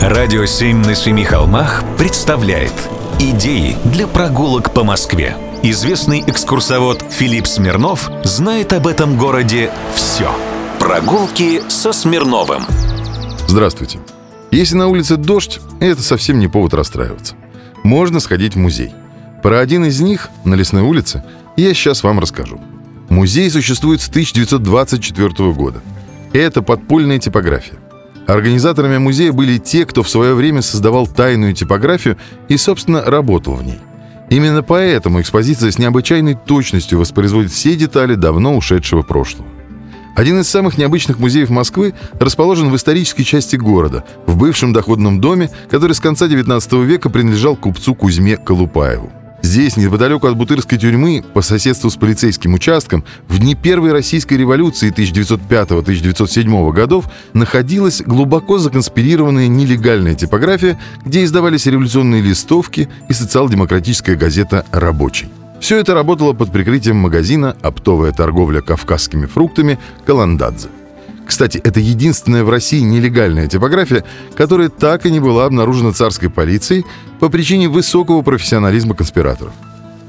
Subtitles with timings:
[0.00, 2.72] Радио «Семь на семи холмах» представляет
[3.18, 5.36] Идеи для прогулок по Москве.
[5.62, 10.34] Известный экскурсовод Филипп Смирнов знает об этом городе все.
[10.78, 12.62] Прогулки со Смирновым.
[13.46, 13.98] Здравствуйте.
[14.50, 17.34] Если на улице дождь, это совсем не повод расстраиваться.
[17.82, 18.94] Можно сходить в музей.
[19.42, 21.22] Про один из них на Лесной улице
[21.58, 22.58] я сейчас вам расскажу.
[23.10, 25.82] Музей существует с 1924 года.
[26.32, 27.74] Это подпольная типография.
[28.26, 32.16] Организаторами музея были те, кто в свое время создавал тайную типографию
[32.48, 33.78] и, собственно, работал в ней.
[34.30, 39.48] Именно поэтому экспозиция с необычайной точностью воспроизводит все детали давно ушедшего прошлого.
[40.14, 45.50] Один из самых необычных музеев Москвы расположен в исторической части города, в бывшем доходном доме,
[45.68, 49.10] который с конца XIX века принадлежал купцу Кузьме Колупаеву.
[49.50, 54.92] Здесь, неподалеку от Бутырской тюрьмы, по соседству с полицейским участком, в дни Первой Российской революции
[54.92, 65.28] 1905-1907 годов находилась глубоко законспирированная нелегальная типография, где издавались революционные листовки и социал-демократическая газета «Рабочий».
[65.58, 70.68] Все это работало под прикрытием магазина «Оптовая торговля кавказскими фруктами» «Каландадзе».
[71.30, 76.84] Кстати, это единственная в России нелегальная типография, которая так и не была обнаружена царской полицией
[77.20, 79.52] по причине высокого профессионализма конспираторов.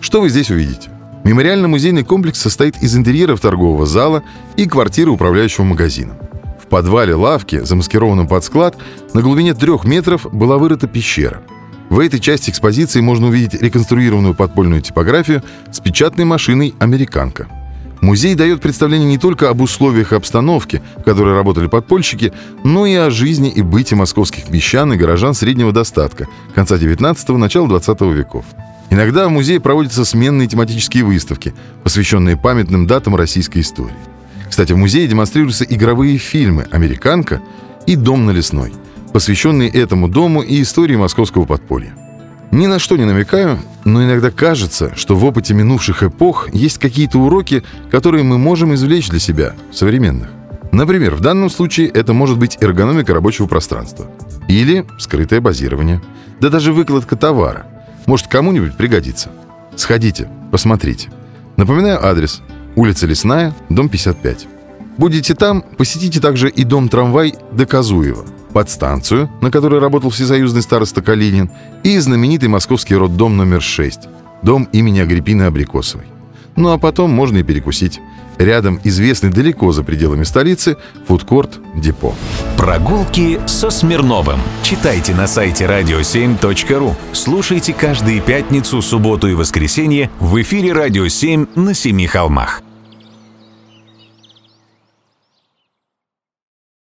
[0.00, 0.88] Что вы здесь увидите?
[1.24, 4.22] Мемориально-музейный комплекс состоит из интерьеров торгового зала
[4.56, 6.16] и квартиры управляющего магазином.
[6.58, 8.78] В подвале лавки, замаскированном под склад,
[9.12, 11.42] на глубине трех метров была вырыта пещера.
[11.90, 17.59] В этой части экспозиции можно увидеть реконструированную подпольную типографию с печатной машиной «Американка».
[18.00, 22.32] Музей дает представление не только об условиях и обстановке, в которой работали подпольщики,
[22.64, 27.68] но и о жизни и быте московских мещан и горожан среднего достатка конца 19-го, начала
[27.68, 28.44] 20 веков.
[28.90, 33.94] Иногда в музее проводятся сменные тематические выставки, посвященные памятным датам российской истории.
[34.48, 37.40] Кстати, в музее демонстрируются игровые фильмы «Американка»
[37.86, 38.72] и «Дом на лесной»,
[39.12, 41.94] посвященные этому дому и истории московского подполья.
[42.50, 47.18] Ни на что не намекаю, но иногда кажется, что в опыте минувших эпох есть какие-то
[47.18, 50.30] уроки, которые мы можем извлечь для себя, современных.
[50.72, 54.06] Например, в данном случае это может быть эргономика рабочего пространства.
[54.48, 56.00] Или скрытое базирование.
[56.40, 57.66] Да даже выкладка товара.
[58.06, 59.30] Может, кому-нибудь пригодится.
[59.76, 61.08] Сходите, посмотрите.
[61.56, 62.42] Напоминаю адрес.
[62.74, 64.46] Улица Лесная, дом 55.
[64.96, 71.50] Будете там, посетите также и дом трамвай Доказуева– подстанцию, на которой работал всесоюзный староста Калинин,
[71.82, 74.08] и знаменитый московский роддом номер 6,
[74.42, 76.06] дом имени Агриппины Абрикосовой.
[76.56, 78.00] Ну а потом можно и перекусить.
[78.38, 82.14] Рядом известный далеко за пределами столицы фудкорт «Депо».
[82.56, 84.40] Прогулки со Смирновым.
[84.62, 86.94] Читайте на сайте radio7.ru.
[87.12, 92.62] Слушайте каждые пятницу, субботу и воскресенье в эфире «Радио 7» на Семи холмах.